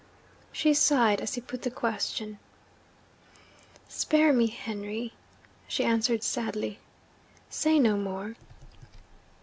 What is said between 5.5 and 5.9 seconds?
she